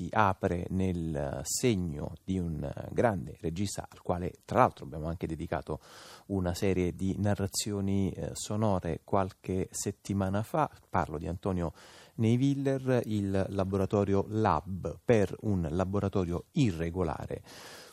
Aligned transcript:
si 0.00 0.08
apre 0.10 0.64
nel 0.70 1.40
segno 1.42 2.14
di 2.24 2.38
un 2.38 2.72
grande 2.90 3.36
regista 3.40 3.86
al 3.86 4.00
quale 4.00 4.32
tra 4.46 4.60
l'altro 4.60 4.86
abbiamo 4.86 5.08
anche 5.08 5.26
dedicato 5.26 5.80
una 6.26 6.54
serie 6.54 6.94
di 6.96 7.14
narrazioni 7.18 8.10
eh, 8.10 8.30
sonore. 8.32 9.02
Qualche 9.04 9.68
settimana 9.70 10.42
fa, 10.42 10.70
parlo 10.88 11.18
di 11.18 11.26
Antonio 11.26 11.74
Neiviller, 12.14 13.02
il 13.04 13.44
laboratorio 13.50 14.24
Lab 14.28 15.00
per 15.04 15.36
un 15.40 15.68
laboratorio 15.70 16.46
irregolare 16.52 17.42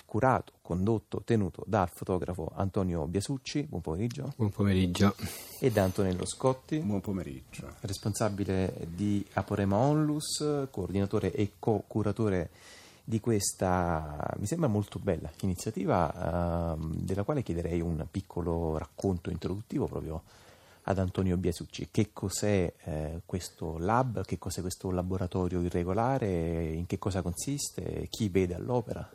curato, 0.07 0.53
condotto, 0.61 1.21
tenuto 1.23 1.63
dal 1.67 1.89
fotografo 1.89 2.49
Antonio 2.55 3.05
Biasucci. 3.07 3.63
Buon 3.63 3.81
pomeriggio. 3.81 4.33
Buon 4.37 4.51
pomeriggio. 4.51 5.13
E 5.59 5.69
da 5.69 5.83
Antonello 5.83 6.25
Scotti. 6.25 6.79
Buon 6.79 7.01
pomeriggio. 7.01 7.67
Responsabile 7.81 8.87
di 8.87 9.23
Aporema 9.33 9.75
Onlus, 9.75 10.67
coordinatore 10.71 11.33
e 11.33 11.51
co-curatore 11.59 12.49
di 13.03 13.19
questa, 13.19 14.33
mi 14.37 14.45
sembra 14.45 14.69
molto 14.69 14.97
bella 14.97 15.29
iniziativa, 15.41 16.75
eh, 16.75 16.77
della 17.01 17.23
quale 17.23 17.43
chiederei 17.43 17.81
un 17.81 18.05
piccolo 18.09 18.77
racconto 18.77 19.29
introduttivo 19.29 19.87
proprio 19.87 20.23
ad 20.83 20.99
Antonio 20.99 21.35
Biasucci. 21.35 21.89
Che 21.91 22.11
cos'è 22.13 22.73
eh, 22.83 23.21
questo 23.25 23.77
lab, 23.77 24.23
che 24.23 24.37
cos'è 24.37 24.61
questo 24.61 24.89
laboratorio 24.89 25.61
irregolare, 25.61 26.71
in 26.71 26.85
che 26.85 26.97
cosa 26.97 27.21
consiste, 27.21 28.07
chi 28.09 28.29
vede 28.29 28.55
all'opera? 28.55 29.09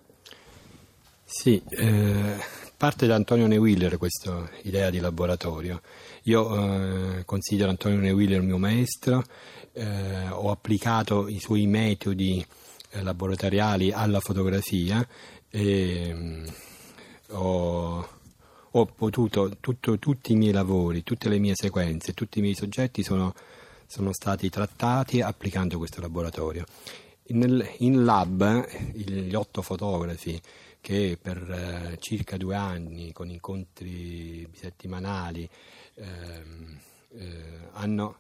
Sì, 1.35 1.61
eh, 1.71 2.37
parte 2.77 3.07
da 3.07 3.15
Antonio 3.15 3.47
Neuwiller 3.47 3.97
questa 3.97 4.49
idea 4.65 4.91
di 4.91 5.01
laboratorio. 5.01 5.81
Io 6.25 7.17
eh, 7.17 7.25
considero 7.25 7.71
Antonio 7.71 7.99
Neuwiller 7.99 8.39
il 8.39 8.47
mio 8.47 8.59
maestro, 8.59 9.25
eh, 9.73 10.29
ho 10.29 10.51
applicato 10.51 11.29
i 11.29 11.41
suoi 11.41 11.67
metodi 11.67 12.47
eh, 12.91 13.03
laboratoriali 13.03 13.93
alla 13.93 14.21
fotografia 14.21 15.05
e 15.49 16.13
mm, 16.15 16.45
ho, 17.31 18.09
ho, 18.71 18.87
potuto, 18.87 19.57
tutto, 19.59 19.99
tutti 19.99 20.33
i 20.33 20.37
miei 20.37 20.53
lavori, 20.53 21.03
tutte 21.03 21.31
le 21.31 21.39
mie 21.39 21.55
sequenze, 21.57 22.13
tutti 22.13 22.41
i 22.41 22.43
miei 22.43 22.55
soggetti 22.55 23.03
sono, 23.03 23.35
sono 23.87 24.13
stati 24.13 24.51
trattati 24.51 25.23
applicando 25.23 25.79
questo 25.79 26.03
laboratorio. 26.03 26.67
Nel, 27.29 27.67
in 27.79 28.05
lab 28.05 28.67
gli 28.93 29.33
otto 29.33 29.63
fotografi 29.63 30.39
che 30.83 31.19
per 31.21 31.39
eh, 31.49 31.97
circa 32.01 32.37
due 32.37 32.57
anni 32.57 33.13
con 33.13 33.31
incontri 33.31 34.45
bisettimanali 34.51 35.49
ehm, 35.95 36.79
eh, 37.11 37.69
hanno, 37.75 38.19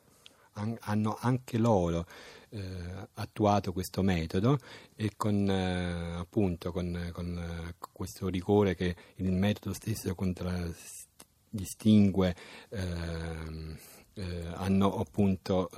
an, 0.52 0.78
hanno, 0.82 1.18
anche 1.20 1.58
loro 1.58 2.06
eh, 2.50 3.08
attuato 3.14 3.72
questo 3.72 4.02
metodo 4.02 4.60
e 4.94 5.10
con, 5.16 5.50
eh, 5.50 6.18
appunto, 6.18 6.70
con, 6.70 7.10
con 7.12 7.36
eh, 7.36 7.74
questo 7.92 8.28
rigore 8.28 8.76
che 8.76 8.94
il 9.16 9.32
metodo 9.32 9.74
stesso 9.74 10.14
contraddistingue 10.14 12.36
ehm, 12.68 13.76
eh, 14.14 14.46
hanno 14.54 15.00
appunto 15.00 15.68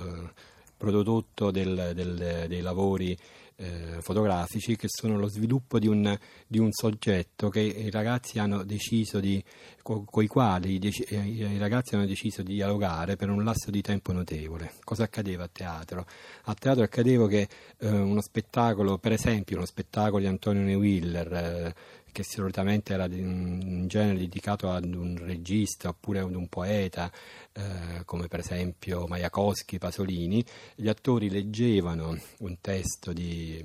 prodotto 0.85 1.49
del, 1.49 1.93
del, 1.95 2.45
dei 2.47 2.61
lavori 2.61 3.17
eh, 3.57 4.01
fotografici 4.01 4.75
che 4.75 4.87
sono 4.87 5.17
lo 5.17 5.27
sviluppo 5.27 5.79
di 5.79 5.87
un, 5.87 6.15
di 6.45 6.59
un, 6.59 6.71
soggetto 6.71 7.49
che 7.49 7.61
i 7.61 7.89
ragazzi 7.89 8.37
hanno 8.37 8.63
deciso 8.63 9.19
di, 9.19 9.43
co, 9.81 10.03
con 10.03 10.23
i 10.23 10.27
quali 10.27 10.77
dec- 10.77 11.11
eh, 11.11 11.25
i 11.25 11.57
ragazzi 11.57 11.95
hanno 11.95 12.05
deciso 12.05 12.43
di 12.43 12.53
dialogare 12.53 13.15
per 13.15 13.29
un 13.29 13.43
lasso 13.43 13.71
di 13.71 13.81
tempo 13.81 14.11
notevole. 14.11 14.73
Cosa 14.83 15.03
accadeva 15.03 15.45
a 15.45 15.49
teatro? 15.51 16.05
A 16.43 16.53
teatro 16.53 16.83
accadeva 16.83 17.27
che 17.27 17.47
eh, 17.79 17.89
uno 17.89 18.21
spettacolo, 18.21 18.97
per 18.97 19.13
esempio 19.13 19.57
uno 19.57 19.65
spettacolo 19.65 20.19
di 20.19 20.27
Antonio 20.27 20.61
Neuwiller, 20.61 21.33
eh, 21.33 21.75
che 22.15 22.23
solitamente 22.23 22.93
era 22.93 23.07
in 23.07 23.87
genere 23.89 24.19
dedicato 24.19 24.71
ad 24.71 24.85
un 24.85 25.17
regista 25.19 25.89
oppure 25.89 26.19
ad 26.19 26.33
un 26.33 26.47
poeta, 26.47 27.11
eh, 27.51 28.05
come 28.05 28.29
per 28.29 28.39
esempio 28.39 29.05
Majakowski, 29.05 29.77
Pasolini, 29.79 30.41
gli 30.75 30.87
attori 30.87 31.29
leggevano 31.29 32.17
un 32.39 32.57
testo 32.61 33.11
di 33.11 33.61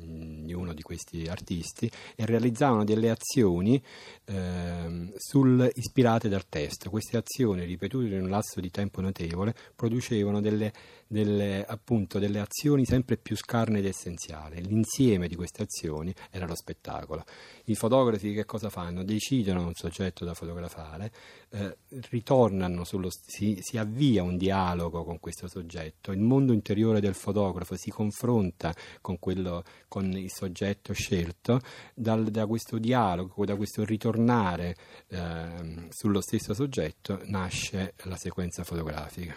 Mm, 0.00 0.46
di 0.46 0.54
uno 0.54 0.72
di 0.72 0.80
questi 0.80 1.26
artisti 1.26 1.90
e 2.16 2.24
realizzavano 2.24 2.82
delle 2.82 3.10
azioni 3.10 3.82
eh, 4.24 5.12
sul, 5.16 5.70
ispirate 5.74 6.30
dal 6.30 6.48
testo. 6.48 6.88
Queste 6.88 7.18
azioni, 7.18 7.64
ripetute 7.64 8.06
in 8.06 8.22
un 8.22 8.30
lasso 8.30 8.58
di 8.60 8.70
tempo 8.70 9.02
notevole, 9.02 9.54
producevano 9.76 10.40
delle, 10.40 10.72
delle, 11.06 11.62
appunto, 11.66 12.18
delle 12.18 12.40
azioni 12.40 12.86
sempre 12.86 13.18
più 13.18 13.36
scarne 13.36 13.80
ed 13.80 13.84
essenziali. 13.84 14.62
L'insieme 14.62 15.28
di 15.28 15.36
queste 15.36 15.62
azioni 15.62 16.12
era 16.30 16.46
lo 16.46 16.54
spettacolo. 16.54 17.24
I 17.64 17.74
fotografi 17.74 18.32
che 18.32 18.46
cosa 18.46 18.70
fanno? 18.70 19.04
Decidono 19.04 19.66
un 19.66 19.74
soggetto 19.74 20.24
da 20.24 20.32
fotografare, 20.32 21.12
eh, 21.50 21.76
ritornano 22.08 22.84
sullo, 22.84 23.10
si, 23.10 23.58
si 23.60 23.76
avvia 23.76 24.22
un 24.22 24.38
dialogo 24.38 25.04
con 25.04 25.20
questo 25.20 25.48
soggetto, 25.48 26.12
il 26.12 26.20
mondo 26.20 26.54
interiore 26.54 27.00
del 27.00 27.14
fotografo 27.14 27.76
si 27.76 27.90
confronta 27.90 28.74
con 29.02 29.18
quello 29.18 29.62
con 29.92 30.10
il 30.12 30.30
soggetto 30.30 30.94
scelto, 30.94 31.60
dal, 31.92 32.24
da 32.30 32.46
questo 32.46 32.78
dialogo, 32.78 33.44
da 33.44 33.56
questo 33.56 33.84
ritornare 33.84 34.74
eh, 35.08 35.86
sullo 35.90 36.22
stesso 36.22 36.54
soggetto 36.54 37.20
nasce 37.26 37.92
la 38.04 38.16
sequenza 38.16 38.64
fotografica. 38.64 39.36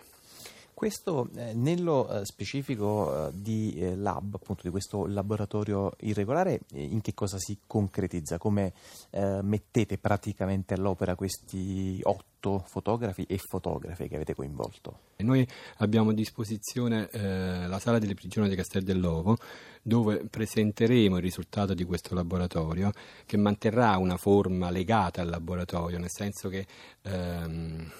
Questo 0.73 1.29
eh, 1.35 1.53
nello 1.53 2.07
eh, 2.07 2.25
specifico 2.25 3.27
eh, 3.27 3.31
di 3.33 3.75
eh, 3.75 3.97
lab, 3.97 4.35
appunto 4.35 4.61
di 4.63 4.69
questo 4.69 5.05
laboratorio 5.07 5.91
irregolare, 5.99 6.61
eh, 6.71 6.83
in 6.83 7.01
che 7.01 7.13
cosa 7.13 7.37
si 7.37 7.59
concretizza? 7.67 8.37
Come 8.37 8.71
eh, 9.09 9.41
mettete 9.41 9.97
praticamente 9.97 10.73
all'opera 10.73 11.15
questi 11.15 11.99
otto 12.03 12.34
fotografi 12.65 13.25
e 13.27 13.37
fotografe 13.37 14.07
che 14.07 14.15
avete 14.15 14.33
coinvolto? 14.33 14.99
Noi 15.17 15.47
abbiamo 15.77 16.11
a 16.11 16.13
disposizione 16.13 17.09
la 17.11 17.79
sala 17.79 17.99
delle 17.99 18.13
prigioni 18.13 18.49
di 18.49 18.55
Castel 18.55 18.83
dell'Ovo 18.83 19.37
dove 19.87 20.25
presenteremo 20.27 21.17
il 21.17 21.21
risultato 21.21 21.75
di 21.75 21.83
questo 21.83 22.15
laboratorio 22.15 22.91
che 23.27 23.37
manterrà 23.37 23.97
una 23.97 24.17
forma 24.17 24.71
legata 24.71 25.21
al 25.21 25.29
laboratorio, 25.29 25.99
nel 25.99 26.09
senso 26.09 26.49
che 26.49 26.65
ehm, 27.03 27.91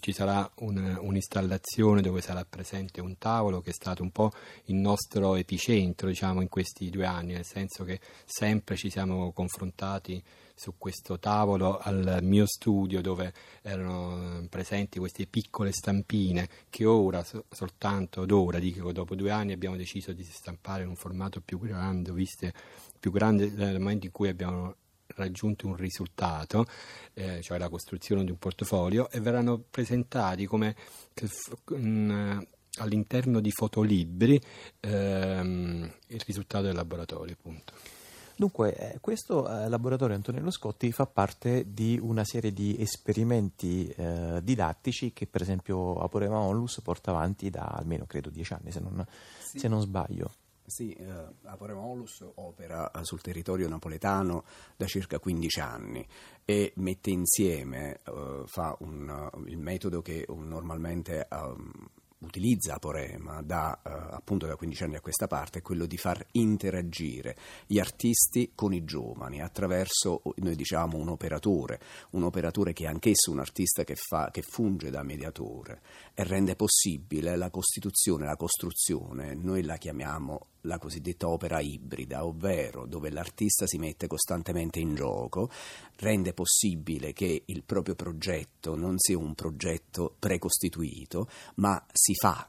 ci 0.00 0.12
sarà 0.12 0.48
un, 0.56 0.98
un'installazione 1.00 2.02
dove 2.02 2.20
sarà 2.20 2.44
presente 2.44 3.00
un 3.00 3.16
tavolo 3.16 3.62
che 3.62 3.70
è 3.70 3.72
stato 3.72 4.02
un 4.02 4.10
po' 4.10 4.32
il 4.66 4.74
nostro 4.74 5.34
epicentro 5.36 6.08
diciamo, 6.08 6.42
in 6.42 6.48
questi 6.50 6.90
due 6.90 7.06
anni, 7.06 7.32
nel 7.32 7.46
senso 7.46 7.84
che 7.84 8.00
sempre 8.26 8.76
ci 8.76 8.90
siamo 8.90 9.32
confrontati 9.32 10.22
su 10.54 10.74
questo 10.78 11.18
tavolo 11.18 11.78
al 11.78 12.20
mio 12.22 12.46
studio 12.46 13.00
dove 13.00 13.32
erano 13.62 14.46
presenti 14.48 14.98
queste 14.98 15.26
piccole 15.26 15.72
stampine 15.72 16.48
che 16.70 16.84
ora, 16.84 17.24
soltanto 17.50 18.22
ad 18.22 18.30
ora, 18.30 18.58
dico 18.58 18.92
dopo 18.92 19.14
due 19.14 19.30
anni 19.30 19.52
abbiamo 19.52 19.76
deciso 19.76 20.12
di 20.12 20.22
stampare 20.22 20.84
in 20.84 20.88
un 20.88 20.96
formato 20.96 21.40
più 21.40 21.58
grande, 21.58 22.12
viste 22.12 22.52
più 22.98 23.10
grande 23.10 23.50
nel 23.50 23.78
momento 23.78 24.06
in 24.06 24.12
cui 24.12 24.28
abbiamo 24.28 24.76
raggiunto 25.16 25.66
un 25.66 25.76
risultato, 25.76 26.66
eh, 27.12 27.40
cioè 27.42 27.58
la 27.58 27.68
costruzione 27.68 28.24
di 28.24 28.30
un 28.30 28.38
portfolio, 28.38 29.10
e 29.10 29.20
verranno 29.20 29.58
presentati 29.58 30.46
come 30.46 30.74
um, 31.70 32.44
all'interno 32.78 33.40
di 33.40 33.50
fotolibri 33.52 34.40
ehm, 34.80 35.92
il 36.08 36.22
risultato 36.24 36.64
del 36.64 36.74
laboratorio. 36.74 37.34
Appunto. 37.34 37.72
Dunque, 38.36 38.74
eh, 38.76 39.00
questo 39.00 39.48
eh, 39.48 39.68
laboratorio 39.68 40.16
Antonello 40.16 40.50
Scotti 40.50 40.90
fa 40.90 41.06
parte 41.06 41.72
di 41.72 41.98
una 42.02 42.24
serie 42.24 42.52
di 42.52 42.76
esperimenti 42.80 43.88
eh, 43.88 44.40
didattici 44.42 45.12
che 45.12 45.26
per 45.26 45.42
esempio 45.42 46.00
Aporema 46.00 46.38
Onlus 46.38 46.80
porta 46.82 47.10
avanti 47.12 47.48
da 47.48 47.62
almeno 47.62 48.06
credo 48.06 48.30
dieci 48.30 48.52
anni, 48.52 48.72
se 48.72 48.80
non, 48.80 49.04
sì. 49.38 49.58
se 49.58 49.68
non 49.68 49.80
sbaglio. 49.80 50.32
Sì, 50.66 50.92
eh, 50.92 51.26
Aporema 51.42 51.80
Onlus 51.80 52.24
opera 52.36 52.90
sul 53.02 53.20
territorio 53.20 53.68
napoletano 53.68 54.44
da 54.76 54.86
circa 54.86 55.18
15 55.18 55.60
anni 55.60 56.06
e 56.44 56.72
mette 56.76 57.10
insieme, 57.10 58.00
eh, 58.02 58.42
fa 58.46 58.74
un, 58.80 59.30
il 59.46 59.58
metodo 59.58 60.02
che 60.02 60.26
normalmente... 60.28 61.28
Um, 61.30 61.72
utilizza 62.24 62.78
Porema 62.78 63.42
da 63.42 63.80
eh, 63.84 63.90
appunto 63.90 64.46
da 64.46 64.56
15 64.56 64.84
anni 64.84 64.96
a 64.96 65.00
questa 65.00 65.26
parte 65.26 65.58
è 65.58 65.62
quello 65.62 65.86
di 65.86 65.96
far 65.96 66.24
interagire 66.32 67.36
gli 67.66 67.78
artisti 67.78 68.52
con 68.54 68.72
i 68.72 68.84
giovani 68.84 69.40
attraverso, 69.40 70.22
noi 70.36 70.56
diciamo, 70.56 70.96
un 70.96 71.08
operatore, 71.08 71.80
un 72.10 72.24
operatore 72.24 72.72
che 72.72 72.84
è 72.84 72.88
anch'esso 72.88 73.30
un 73.30 73.40
artista 73.40 73.84
che, 73.84 73.94
fa, 73.96 74.30
che 74.30 74.42
funge 74.42 74.90
da 74.90 75.02
mediatore 75.02 75.80
e 76.14 76.24
rende 76.24 76.56
possibile 76.56 77.36
la 77.36 77.50
costituzione, 77.50 78.24
la 78.24 78.36
costruzione, 78.36 79.34
noi 79.34 79.62
la 79.62 79.76
chiamiamo 79.76 80.46
la 80.64 80.78
cosiddetta 80.78 81.28
opera 81.28 81.60
ibrida, 81.60 82.24
ovvero 82.24 82.86
dove 82.86 83.10
l'artista 83.10 83.66
si 83.66 83.78
mette 83.78 84.06
costantemente 84.06 84.80
in 84.80 84.94
gioco, 84.94 85.50
rende 85.96 86.32
possibile 86.32 87.12
che 87.12 87.42
il 87.46 87.62
proprio 87.62 87.94
progetto 87.94 88.76
non 88.76 88.98
sia 88.98 89.18
un 89.18 89.34
progetto 89.34 90.14
precostituito, 90.18 91.28
ma 91.56 91.84
si 91.92 92.14
fa 92.14 92.48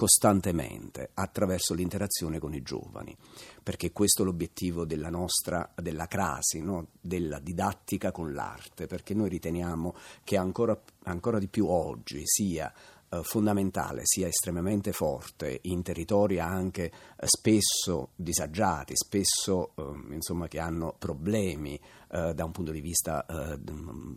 costantemente 0.00 1.10
attraverso 1.12 1.74
l'interazione 1.74 2.38
con 2.38 2.54
i 2.54 2.62
giovani, 2.62 3.14
perché 3.62 3.92
questo 3.92 4.22
è 4.22 4.24
l'obiettivo 4.24 4.86
della 4.86 5.10
nostra, 5.10 5.74
della 5.76 6.06
crasi, 6.06 6.62
no? 6.62 6.86
della 6.98 7.38
didattica 7.38 8.10
con 8.10 8.32
l'arte, 8.32 8.86
perché 8.86 9.12
noi 9.12 9.28
riteniamo 9.28 9.94
che 10.24 10.38
ancora, 10.38 10.80
ancora 11.02 11.38
di 11.38 11.48
più 11.48 11.66
oggi 11.66 12.22
sia 12.24 12.72
fondamentale, 13.22 14.02
sia 14.04 14.28
estremamente 14.28 14.92
forte 14.92 15.58
in 15.62 15.82
territori 15.82 16.38
anche 16.38 16.84
eh, 16.84 17.26
spesso 17.26 18.10
disagiati, 18.14 18.92
spesso 18.94 19.72
eh, 19.74 20.14
insomma, 20.14 20.46
che 20.48 20.60
hanno 20.60 20.94
problemi 20.96 21.80
eh, 22.12 22.34
da 22.34 22.44
un 22.44 22.50
punto 22.50 22.72
di 22.72 22.80
vista 22.80 23.24
eh, 23.24 23.58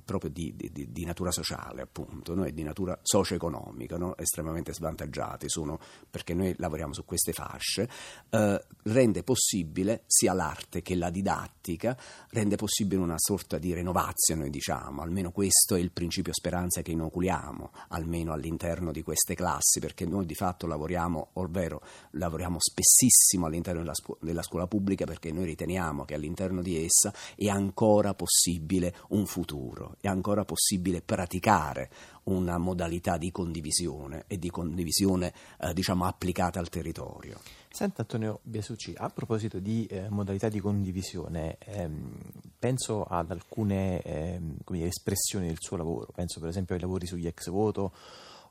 proprio 0.03 0.31
di, 0.31 0.55
di, 0.55 0.91
di, 0.91 1.05
natura 1.05 1.31
sociale, 1.31 1.83
appunto, 1.83 2.33
no? 2.33 2.43
e 2.43 2.51
di 2.51 2.63
natura 2.63 2.97
socio-economica, 3.01 3.97
no? 3.97 4.17
estremamente 4.17 4.73
svantaggiati 4.73 5.47
sono 5.47 5.79
perché 6.09 6.33
noi 6.33 6.55
lavoriamo 6.57 6.93
su 6.93 7.05
queste 7.05 7.33
fasce, 7.33 7.87
eh, 8.29 8.65
rende 8.83 9.23
possibile 9.23 10.03
sia 10.07 10.33
l'arte 10.33 10.81
che 10.81 10.95
la 10.95 11.11
didattica, 11.11 11.95
rende 12.29 12.55
possibile 12.55 13.01
una 13.01 13.17
sorta 13.17 13.59
di 13.59 13.73
renovazione, 13.73 14.49
diciamo, 14.49 15.01
almeno 15.03 15.31
questo 15.31 15.75
è 15.75 15.79
il 15.79 15.91
principio 15.91 16.33
speranza 16.33 16.81
che 16.81 16.91
inoculiamo, 16.91 17.71
almeno 17.89 18.33
all'interno 18.33 18.82
all'interno 18.83 18.91
di 18.91 19.01
queste 19.01 19.35
classi, 19.35 19.79
perché 19.79 20.05
noi 20.05 20.25
di 20.25 20.35
fatto 20.35 20.67
lavoriamo, 20.67 21.29
ovvero 21.33 21.81
lavoriamo 22.11 22.57
spessissimo 22.59 23.45
all'interno 23.45 23.79
della, 23.79 23.95
scu- 23.95 24.17
della 24.21 24.43
scuola 24.43 24.67
pubblica 24.67 25.05
perché 25.05 25.31
noi 25.31 25.45
riteniamo 25.45 26.03
che 26.03 26.13
all'interno 26.13 26.61
di 26.61 26.83
essa 26.83 27.13
è 27.35 27.47
ancora 27.47 28.13
possibile 28.13 28.93
un 29.09 29.25
futuro, 29.25 29.95
è 30.01 30.07
ancora 30.07 30.43
possibile 30.43 31.01
praticare 31.01 31.89
una 32.23 32.57
modalità 32.57 33.17
di 33.17 33.31
condivisione 33.31 34.25
e 34.27 34.37
di 34.37 34.49
condivisione 34.49 35.33
eh, 35.59 35.73
diciamo 35.73 36.05
applicata 36.05 36.59
al 36.59 36.69
territorio. 36.69 37.39
Senta 37.69 38.01
Antonio 38.01 38.39
Biasucci, 38.43 38.93
a 38.95 39.09
proposito 39.09 39.57
di 39.59 39.85
eh, 39.87 40.07
modalità 40.09 40.47
di 40.47 40.59
condivisione, 40.59 41.57
ehm, 41.59 42.17
penso 42.59 43.03
ad 43.03 43.31
alcune 43.31 43.99
ehm, 44.03 44.57
dire, 44.67 44.87
espressioni 44.87 45.47
del 45.47 45.57
suo 45.59 45.77
lavoro, 45.77 46.11
penso 46.13 46.39
per 46.39 46.49
esempio 46.49 46.75
ai 46.75 46.81
lavori 46.81 47.07
sugli 47.07 47.25
ex 47.25 47.49
voto 47.49 47.91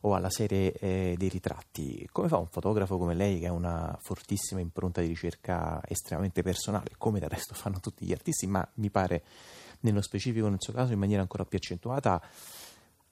o 0.03 0.15
alla 0.15 0.31
serie 0.31 0.73
eh, 0.73 1.15
dei 1.17 1.29
ritratti. 1.29 2.09
Come 2.11 2.29
fa 2.29 2.37
un 2.39 2.47
fotografo 2.47 2.99
come 2.99 3.15
lei 3.15 3.41
che 3.41 3.47
ha 3.47 3.53
una 3.53 3.97
fortissima 4.01 4.61
impronta 4.61 5.01
di 5.01 5.09
ricerca 5.09 5.81
estremamente 5.87 6.43
personale, 6.43 6.93
come 6.99 7.21
del 7.21 7.29
resto 7.29 7.55
fanno 7.55 7.81
tutti 7.81 8.05
gli 8.05 8.13
artisti, 8.13 8.47
ma 8.47 8.67
mi 8.75 8.91
pare 8.91 9.23
nello 9.81 10.03
specifico 10.03 10.49
nel 10.49 10.61
suo 10.61 10.73
caso 10.73 10.93
in 10.93 10.99
maniera 10.99 11.23
ancora 11.23 11.45
più 11.45 11.59
accentuata, 11.59 12.21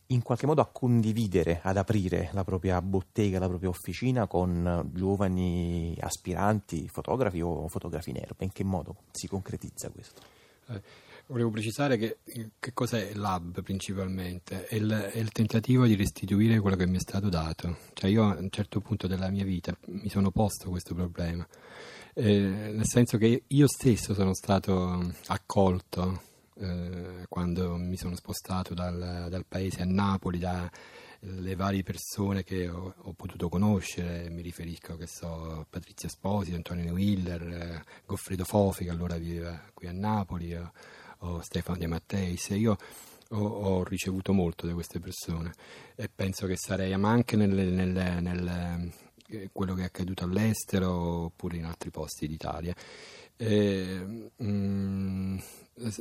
in 0.07 0.23
qualche 0.23 0.47
modo 0.47 0.61
a 0.61 0.67
condividere, 0.67 1.61
ad 1.63 1.77
aprire 1.77 2.31
la 2.33 2.43
propria 2.43 2.83
bottega, 2.83 3.39
la 3.39 3.49
propria 3.49 3.69
officina 3.69 4.27
con 4.27 4.91
giovani 4.93 5.97
aspiranti, 6.01 6.89
fotografi 6.89 7.41
o 7.41 7.69
fotografi 7.69 8.11
nero? 8.11 8.35
In 8.39 8.53
che 8.53 8.65
modo 8.65 8.97
si 9.13 9.29
concretizza 9.29 9.89
questo? 9.91 10.23
Eh 10.69 11.09
Volevo 11.31 11.51
precisare 11.51 11.97
che, 11.97 12.19
che 12.59 12.73
cos'è 12.73 13.13
l'hub 13.15 13.63
principalmente? 13.63 14.67
È 14.67 14.75
il, 14.75 14.91
è 14.91 15.17
il, 15.17 15.31
tentativo 15.31 15.87
di 15.87 15.95
restituire 15.95 16.59
quello 16.59 16.75
che 16.75 16.89
mi 16.89 16.97
è 16.97 17.01
stato 17.01 17.29
dato. 17.29 17.77
Cioè 17.93 18.11
io 18.11 18.25
a 18.25 18.37
un 18.37 18.51
certo 18.51 18.81
punto 18.81 19.07
della 19.07 19.31
mia 19.31 19.45
vita 19.45 19.73
mi 19.87 20.09
sono 20.09 20.33
posto 20.33 20.71
questo 20.71 20.93
problema, 20.93 21.47
eh, 22.15 22.73
nel 22.75 22.85
senso 22.85 23.17
che 23.17 23.45
io 23.47 23.69
stesso 23.69 24.13
sono 24.13 24.35
stato 24.35 25.09
accolto 25.29 26.21
eh, 26.57 27.27
quando 27.29 27.77
mi 27.77 27.97
sono 27.97 28.17
spostato 28.17 28.75
dal, 28.75 29.29
dal 29.31 29.47
paese 29.47 29.83
a 29.83 29.87
Napoli, 29.87 30.41
dalle 30.41 31.55
varie 31.55 31.85
persone 31.85 32.43
che 32.43 32.69
ho, 32.69 32.93
ho, 32.97 33.13
potuto 33.13 33.49
conoscere, 33.49 34.29
mi 34.31 34.43
riferisco 34.43 34.97
che 34.97 35.07
so, 35.07 35.61
a 35.61 35.67
Patrizia 35.71 36.09
Sposi, 36.09 36.55
Antonio 36.55 36.93
Willer, 36.93 37.43
eh, 37.43 37.85
Goffredo 38.05 38.43
Fofi 38.43 38.83
che 38.83 38.91
allora 38.91 39.17
viveva 39.17 39.63
qui 39.73 39.87
a 39.87 39.93
Napoli. 39.93 40.55
Eh, 40.55 40.99
o 41.21 41.41
Stefano 41.43 41.79
De 41.79 41.87
Matteis. 41.87 42.49
Io 42.51 42.77
ho, 43.31 43.39
ho, 43.39 43.85
ricevuto 43.85 44.33
molto 44.33 44.67
da 44.67 44.75
queste 44.75 45.01
persone 45.01 45.53
e 45.95 46.09
penso 46.15 46.47
che 46.47 46.57
sarei, 46.57 46.97
ma 46.97 47.11
anche 47.11 47.37
nel, 47.37 47.51
nel, 47.51 48.23
nel 48.23 48.93
eh, 49.29 49.51
quello 49.53 49.75
che 49.75 49.83
è 49.83 49.87
accaduto 49.87 50.25
all'estero 50.25 50.91
oppure 51.25 51.57
in 51.57 51.65
altri 51.65 51.91
posti 51.91 52.27
d'Italia. 52.27 52.75
E, 53.37 54.31
mm, 54.43 55.39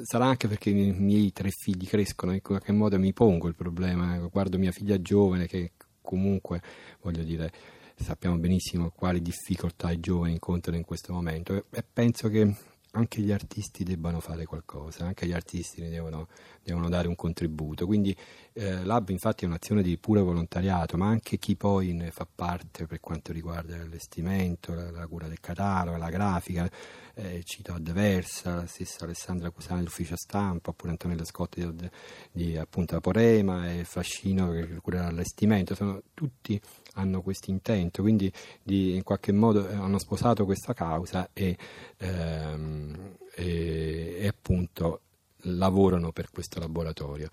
sarà 0.04 0.25
anche 0.25 0.48
perché 0.48 0.71
i 0.71 0.92
miei 0.92 1.31
tre 1.31 1.50
figli 1.51 1.88
crescono, 1.88 2.33
in 2.33 2.42
qualche 2.42 2.71
modo 2.71 3.00
mi 3.00 3.13
pongo 3.13 3.48
il 3.48 3.56
problema, 3.56 4.18
guardo 4.18 4.57
mia 4.57 4.71
figlia 4.71 5.01
giovane 5.01 5.48
che 5.48 5.74
comunque, 6.01 6.62
voglio 7.01 7.24
dire, 7.24 7.51
sappiamo 7.95 8.38
benissimo 8.38 8.89
quali 8.89 9.21
difficoltà 9.21 9.92
i 9.92 10.00
giovani 10.00 10.33
incontrano 10.33 10.77
in 10.77 10.86
questo 10.86 11.13
momento 11.13 11.54
e, 11.56 11.66
e 11.69 11.83
penso 11.83 12.30
che 12.30 12.56
anche 12.99 13.21
gli 13.21 13.31
artisti 13.31 13.83
debbano 13.83 14.19
fare 14.19 14.45
qualcosa, 14.45 15.05
anche 15.05 15.25
gli 15.25 15.31
artisti 15.31 15.87
devono, 15.89 16.27
devono 16.61 16.89
dare 16.89 17.07
un 17.07 17.15
contributo. 17.15 17.85
Quindi 17.85 18.15
eh, 18.53 18.83
l'Hub 18.83 19.09
infatti 19.09 19.45
è 19.45 19.47
un'azione 19.47 19.81
di 19.81 19.97
puro 19.97 20.23
volontariato, 20.23 20.97
ma 20.97 21.07
anche 21.07 21.37
chi 21.37 21.55
poi 21.55 21.93
ne 21.93 22.11
fa 22.11 22.27
parte 22.33 22.85
per 22.85 22.99
quanto 22.99 23.31
riguarda 23.31 23.77
l'allestimento, 23.77 24.73
la, 24.73 24.91
la 24.91 25.07
cura 25.07 25.27
del 25.27 25.39
catalogo, 25.39 25.97
la 25.97 26.09
grafica, 26.09 26.69
eh, 27.15 27.41
cito 27.43 27.73
Adversa, 27.73 28.55
la 28.55 28.67
stessa 28.67 29.05
Alessandra 29.05 29.49
Cusani 29.49 29.79
dell'ufficio 29.79 30.15
stampa, 30.15 30.69
oppure 30.69 30.91
Antonella 30.91 31.25
Scotti 31.25 31.73
di, 31.73 31.89
di 32.31 32.57
appunto 32.57 32.95
Aporema 32.95 33.71
e 33.71 33.83
Fascino 33.85 34.51
che 34.51 34.67
cura 34.81 35.03
l'allestimento, 35.03 35.73
sono 35.73 36.01
tutti 36.13 36.59
hanno 36.94 37.21
questo 37.21 37.51
intento, 37.51 38.01
quindi 38.01 38.31
di, 38.62 38.95
in 38.95 39.03
qualche 39.03 39.31
modo 39.31 39.68
eh, 39.68 39.74
hanno 39.74 40.00
sposato 40.00 40.45
questa 40.45 40.74
causa 40.74 41.30
e, 41.33 41.57
ehm, 41.97 43.15
e, 43.36 44.18
e 44.19 44.27
appunto 44.27 45.01
lavorano 45.44 46.12
per 46.12 46.30
questo 46.31 46.59
laboratorio. 46.59 47.30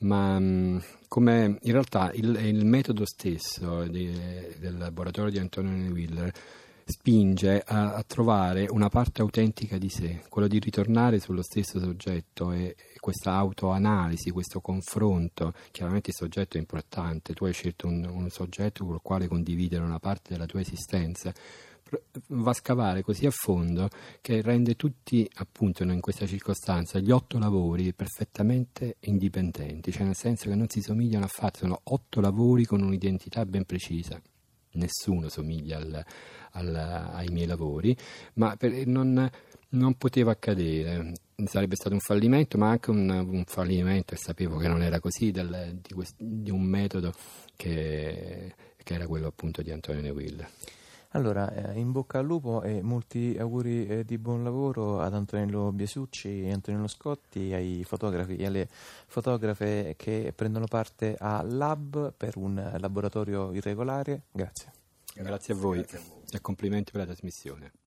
Ma 0.00 0.38
mm, 0.38 0.78
come 1.08 1.58
in 1.60 1.72
realtà 1.72 2.12
il, 2.12 2.36
il 2.36 2.64
metodo 2.64 3.04
stesso 3.04 3.82
di, 3.84 4.10
del 4.58 4.78
laboratorio 4.78 5.30
di 5.30 5.38
Antonio 5.38 5.92
Wheeler 5.92 6.32
spinge 6.88 7.62
a, 7.64 7.94
a, 7.94 8.02
trovare 8.02 8.66
una 8.70 8.88
parte 8.88 9.20
autentica 9.20 9.76
di 9.76 9.90
sé, 9.90 10.22
quello 10.28 10.48
di 10.48 10.58
ritornare 10.58 11.20
sullo 11.20 11.42
stesso 11.42 11.78
soggetto 11.78 12.50
e, 12.52 12.74
e 12.76 12.98
questa 12.98 13.32
autoanalisi, 13.34 14.30
questo 14.30 14.60
confronto. 14.60 15.52
Chiaramente 15.70 16.10
il 16.10 16.16
soggetto 16.16 16.56
è 16.56 16.60
importante, 16.60 17.34
tu 17.34 17.44
hai 17.44 17.52
scelto 17.52 17.86
un, 17.86 18.04
un 18.04 18.30
soggetto 18.30 18.84
con 18.84 18.94
il 18.94 19.00
quale 19.02 19.28
condividere 19.28 19.84
una 19.84 19.98
parte 19.98 20.32
della 20.32 20.46
tua 20.46 20.60
esistenza, 20.60 21.32
va 22.28 22.50
a 22.50 22.54
scavare 22.54 23.02
così 23.02 23.26
a 23.26 23.30
fondo 23.30 23.88
che 24.20 24.42
rende 24.42 24.74
tutti, 24.76 25.28
appunto, 25.36 25.82
in 25.82 26.00
questa 26.00 26.26
circostanza, 26.26 26.98
gli 26.98 27.10
otto 27.10 27.38
lavori 27.38 27.92
perfettamente 27.92 28.96
indipendenti, 29.00 29.92
cioè 29.92 30.04
nel 30.04 30.16
senso 30.16 30.48
che 30.48 30.54
non 30.54 30.68
si 30.68 30.80
somigliano 30.80 31.24
affatto, 31.24 31.58
sono 31.58 31.80
otto 31.84 32.20
lavori 32.20 32.64
con 32.64 32.82
un'identità 32.82 33.44
ben 33.44 33.64
precisa. 33.64 34.20
Nessuno 34.78 35.28
somiglia 35.28 35.78
al, 35.78 36.04
al, 36.52 36.74
ai 37.12 37.28
miei 37.28 37.46
lavori, 37.46 37.96
ma 38.34 38.56
per, 38.56 38.86
non, 38.86 39.30
non, 39.70 39.94
poteva 39.94 40.30
accadere. 40.32 41.12
Sarebbe 41.44 41.76
stato 41.76 41.94
un 41.94 42.00
fallimento, 42.00 42.58
ma 42.58 42.70
anche 42.70 42.90
un, 42.90 43.08
un 43.08 43.44
fallimento, 43.44 44.14
e 44.14 44.16
sapevo 44.16 44.56
che 44.56 44.68
non 44.68 44.82
era 44.82 45.00
così, 45.00 45.30
del, 45.30 45.78
di, 45.80 45.94
quest, 45.94 46.14
di, 46.18 46.50
un 46.50 46.62
metodo 46.62 47.12
che, 47.56 48.54
che, 48.82 48.94
era 48.94 49.06
quello 49.06 49.26
appunto 49.26 49.62
di 49.62 49.70
Antonio 49.70 50.00
Neville. 50.00 50.48
Allora, 51.12 51.50
eh, 51.72 51.78
in 51.78 51.90
bocca 51.90 52.18
al 52.18 52.26
lupo 52.26 52.62
e 52.62 52.82
molti 52.82 53.34
auguri 53.38 53.86
eh, 53.86 54.04
di 54.04 54.18
buon 54.18 54.44
lavoro 54.44 55.00
ad 55.00 55.14
Antonello 55.14 55.72
Biasucci 55.72 56.42
e 56.44 56.52
Antonello 56.52 56.86
Scotti, 56.86 57.54
ai 57.54 57.82
fotografi 57.84 58.36
e 58.36 58.44
alle 58.44 58.68
fotografe 59.06 59.94
che 59.96 60.32
prendono 60.36 60.66
parte 60.66 61.16
a 61.18 61.42
Lab 61.42 62.12
per 62.14 62.36
un 62.36 62.76
laboratorio 62.78 63.52
irregolare. 63.54 64.24
Grazie. 64.30 64.72
Grazie 65.14 65.54
a 65.54 65.56
voi, 65.56 65.78
Grazie 65.78 65.98
a 65.98 66.02
voi. 66.02 66.22
e 66.30 66.40
complimenti 66.42 66.92
per 66.92 67.00
la 67.00 67.06
trasmissione. 67.06 67.72